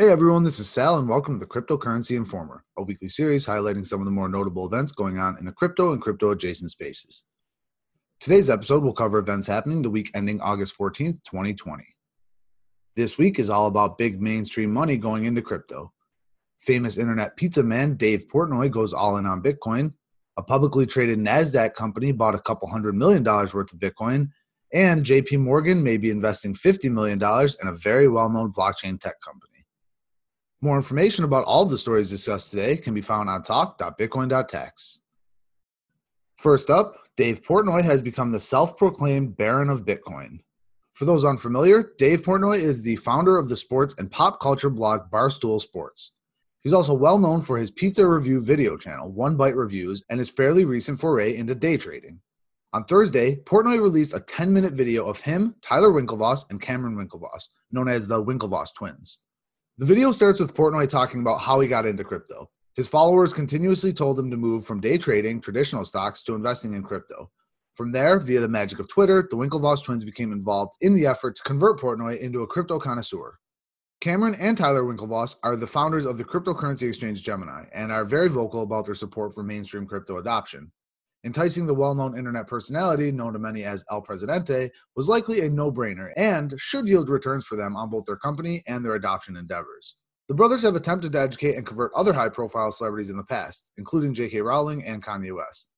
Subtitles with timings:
[0.00, 3.84] Hey everyone, this is Sal, and welcome to the Cryptocurrency Informer, a weekly series highlighting
[3.84, 7.24] some of the more notable events going on in the crypto and crypto adjacent spaces.
[8.18, 11.84] Today's episode will cover events happening the week ending August 14th, 2020.
[12.96, 15.92] This week is all about big mainstream money going into crypto.
[16.60, 19.92] Famous internet pizza man Dave Portnoy goes all in on Bitcoin.
[20.38, 24.30] A publicly traded NASDAQ company bought a couple hundred million dollars worth of Bitcoin.
[24.72, 27.22] And JP Morgan may be investing $50 million
[27.60, 29.49] in a very well known blockchain tech company.
[30.62, 35.00] More information about all the stories discussed today can be found on talk.bitcoin.tax.
[36.36, 40.40] First up, Dave Portnoy has become the self proclaimed Baron of Bitcoin.
[40.92, 45.10] For those unfamiliar, Dave Portnoy is the founder of the sports and pop culture blog
[45.10, 46.12] Barstool Sports.
[46.60, 50.28] He's also well known for his pizza review video channel, One Bite Reviews, and his
[50.28, 52.20] fairly recent foray into day trading.
[52.74, 57.48] On Thursday, Portnoy released a 10 minute video of him, Tyler Winklevoss, and Cameron Winklevoss,
[57.72, 59.20] known as the Winklevoss twins.
[59.80, 62.50] The video starts with Portnoy talking about how he got into crypto.
[62.74, 66.82] His followers continuously told him to move from day trading traditional stocks to investing in
[66.82, 67.30] crypto.
[67.72, 71.36] From there, via the magic of Twitter, the Winklevoss twins became involved in the effort
[71.36, 73.38] to convert Portnoy into a crypto connoisseur.
[74.02, 78.28] Cameron and Tyler Winklevoss are the founders of the cryptocurrency exchange Gemini and are very
[78.28, 80.70] vocal about their support for mainstream crypto adoption.
[81.22, 85.50] Enticing the well known internet personality known to many as El Presidente was likely a
[85.50, 89.36] no brainer and should yield returns for them on both their company and their adoption
[89.36, 89.96] endeavors.
[90.28, 93.70] The brothers have attempted to educate and convert other high profile celebrities in the past,
[93.76, 94.40] including J.K.
[94.40, 95.68] Rowling and Kanye West.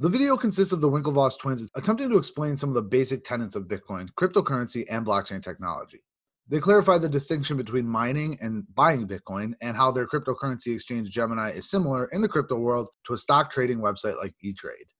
[0.00, 3.54] The video consists of the Winklevoss twins attempting to explain some of the basic tenets
[3.54, 6.02] of Bitcoin, cryptocurrency, and blockchain technology.
[6.46, 11.52] They clarify the distinction between mining and buying Bitcoin and how their cryptocurrency exchange Gemini
[11.52, 14.90] is similar in the crypto world to a stock trading website like eTrade.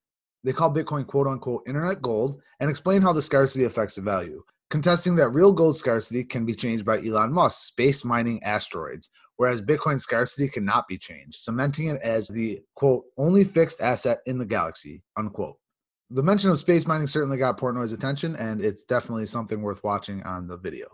[0.42, 4.42] They call Bitcoin quote unquote internet gold and explain how the scarcity affects the value,
[4.70, 9.60] contesting that real gold scarcity can be changed by Elon Musk's space mining asteroids, whereas
[9.60, 14.46] Bitcoin scarcity cannot be changed, cementing it as the quote only fixed asset in the
[14.46, 15.58] galaxy, unquote.
[16.08, 20.22] The mention of space mining certainly got Portnoy's attention, and it's definitely something worth watching
[20.22, 20.86] on the video.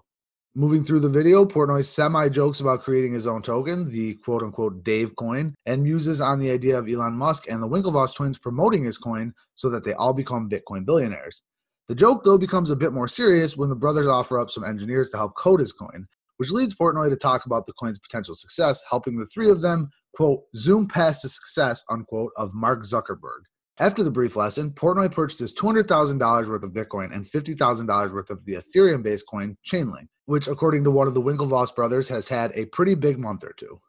[0.57, 4.83] Moving through the video, Portnoy semi jokes about creating his own token, the quote unquote
[4.83, 8.83] Dave coin, and muses on the idea of Elon Musk and the Winklevoss twins promoting
[8.83, 11.43] his coin so that they all become Bitcoin billionaires.
[11.87, 15.11] The joke, though, becomes a bit more serious when the brothers offer up some engineers
[15.11, 16.09] to help code his coin,
[16.39, 19.89] which leads Portnoy to talk about the coin's potential success, helping the three of them,
[20.17, 23.43] quote, zoom past the success, unquote, of Mark Zuckerberg.
[23.81, 28.53] After the brief lesson, Portnoy purchased $200,000 worth of Bitcoin and $50,000 worth of the
[28.53, 32.67] Ethereum based coin Chainlink, which, according to one of the Winklevoss brothers, has had a
[32.67, 33.81] pretty big month or two.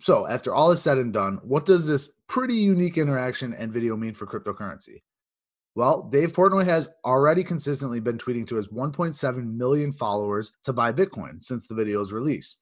[0.00, 3.96] So, after all is said and done, what does this pretty unique interaction and video
[3.96, 5.02] mean for cryptocurrency?
[5.76, 10.92] Well, Dave Portnoy has already consistently been tweeting to his 1.7 million followers to buy
[10.92, 12.56] Bitcoin since the video's release.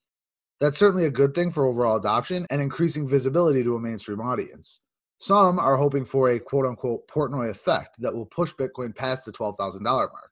[0.59, 4.81] That's certainly a good thing for overall adoption and increasing visibility to a mainstream audience.
[5.21, 9.31] Some are hoping for a quote unquote Portnoy effect that will push Bitcoin past the
[9.31, 10.31] $12,000 mark.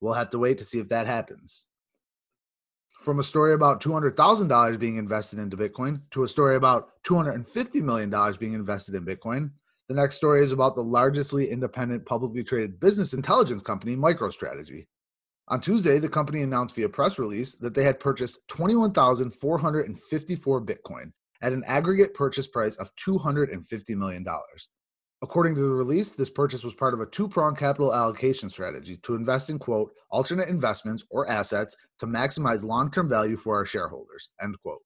[0.00, 1.66] We'll have to wait to see if that happens.
[2.98, 8.12] From a story about $200,000 being invested into Bitcoin to a story about $250 million
[8.40, 9.52] being invested in Bitcoin,
[9.88, 14.88] the next story is about the largestly independent publicly traded business intelligence company, MicroStrategy.
[15.46, 21.12] On Tuesday, the company announced via press release that they had purchased 21,454 Bitcoin
[21.42, 24.24] at an aggregate purchase price of $250 million.
[25.22, 28.98] According to the release, this purchase was part of a two pronged capital allocation strategy
[29.04, 33.64] to invest in, quote, alternate investments or assets to maximize long term value for our
[33.64, 34.82] shareholders, end quote.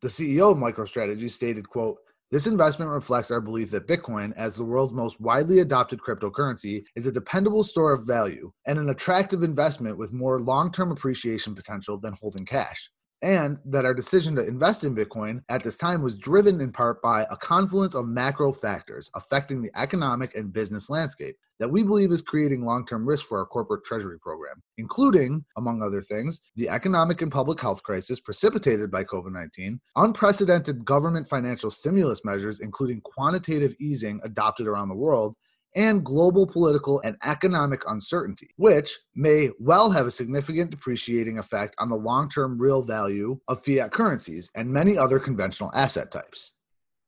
[0.00, 1.98] The CEO of MicroStrategy stated, quote,
[2.30, 7.06] this investment reflects our belief that Bitcoin, as the world's most widely adopted cryptocurrency, is
[7.06, 11.98] a dependable store of value and an attractive investment with more long term appreciation potential
[11.98, 12.90] than holding cash
[13.22, 17.00] and that our decision to invest in Bitcoin at this time was driven in part
[17.02, 22.12] by a confluence of macro factors affecting the economic and business landscape that we believe
[22.12, 26.68] is creating long term risk for our corporate treasury program, including, among other things, the
[26.68, 33.00] economic and public health crisis precipitated by COVID 19, unprecedented government financial stimulus measures, including
[33.02, 35.34] quantitative easing adopted around the world,
[35.76, 41.90] and global political and economic uncertainty, which may well have a significant depreciating effect on
[41.90, 46.54] the long term real value of fiat currencies and many other conventional asset types.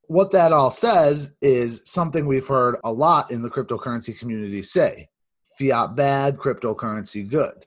[0.06, 5.08] What that all says is something we've heard a lot in the cryptocurrency community say
[5.58, 7.66] fiat bad, cryptocurrency good.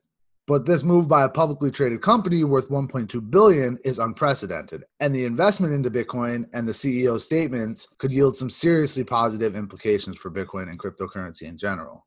[0.51, 5.23] But this move by a publicly traded company worth 1.2 billion is unprecedented, and the
[5.23, 10.69] investment into Bitcoin and the CEO's statements could yield some seriously positive implications for Bitcoin
[10.69, 12.05] and cryptocurrency in general.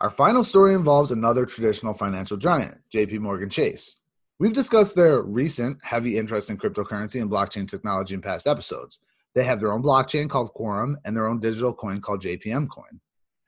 [0.00, 4.02] Our final story involves another traditional financial giant, JP Morgan Chase.
[4.38, 8.98] We've discussed their recent heavy interest in cryptocurrency and blockchain technology in past episodes.
[9.34, 13.00] They have their own blockchain called Quorum and their own digital coin called JPM Coin.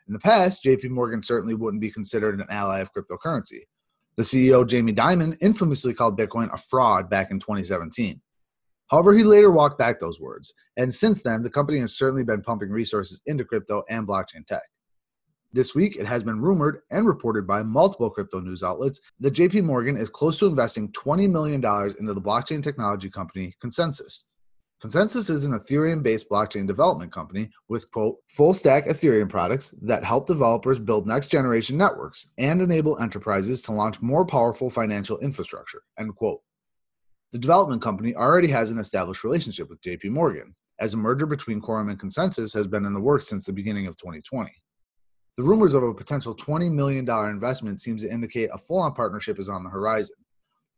[0.06, 3.60] In the past, JP Morgan certainly wouldn't be considered an ally of cryptocurrency.
[4.16, 8.20] The CEO, Jamie Dimon, infamously called Bitcoin a fraud back in 2017.
[8.88, 12.42] However, he later walked back those words, and since then, the company has certainly been
[12.42, 14.62] pumping resources into crypto and blockchain tech.
[15.54, 19.62] This week, it has been rumored and reported by multiple crypto news outlets that JP
[19.64, 21.64] Morgan is close to investing $20 million
[21.98, 24.24] into the blockchain technology company ConsenSys.
[24.84, 30.04] ConsenSys is an Ethereum based blockchain development company with, quote, full stack Ethereum products that
[30.04, 35.80] help developers build next generation networks and enable enterprises to launch more powerful financial infrastructure,
[35.98, 36.42] end quote.
[37.32, 41.62] The development company already has an established relationship with JP Morgan, as a merger between
[41.62, 44.52] Quorum and ConsenSys has been in the works since the beginning of 2020.
[45.38, 49.38] The rumors of a potential $20 million investment seems to indicate a full on partnership
[49.38, 50.16] is on the horizon.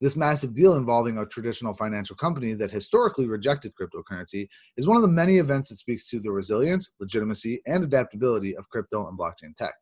[0.01, 5.03] This massive deal involving a traditional financial company that historically rejected cryptocurrency is one of
[5.03, 9.57] the many events that speaks to the resilience, legitimacy, and adaptability of crypto and blockchain
[9.57, 9.75] tech.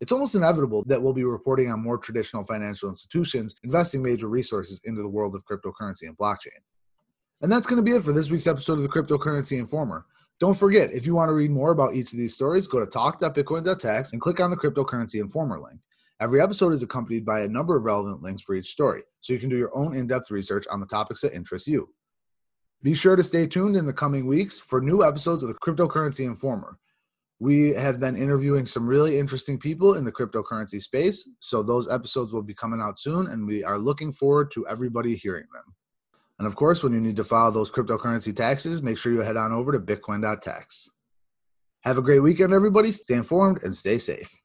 [0.00, 4.80] It's almost inevitable that we'll be reporting on more traditional financial institutions investing major resources
[4.84, 6.60] into the world of cryptocurrency and blockchain.
[7.40, 10.06] And that's going to be it for this week's episode of the Cryptocurrency Informer.
[10.40, 12.86] Don't forget, if you want to read more about each of these stories, go to
[12.86, 15.80] talk.bitcoin.tax and click on the Cryptocurrency Informer link.
[16.20, 19.38] Every episode is accompanied by a number of relevant links for each story, so you
[19.38, 21.88] can do your own in depth research on the topics that interest you.
[22.82, 26.24] Be sure to stay tuned in the coming weeks for new episodes of the Cryptocurrency
[26.24, 26.78] Informer.
[27.38, 32.32] We have been interviewing some really interesting people in the cryptocurrency space, so those episodes
[32.32, 35.74] will be coming out soon, and we are looking forward to everybody hearing them.
[36.40, 39.36] And of course, when you need to file those cryptocurrency taxes, make sure you head
[39.36, 40.90] on over to bitcoin.tax.
[41.82, 42.90] Have a great weekend, everybody.
[42.90, 44.36] Stay informed and stay safe.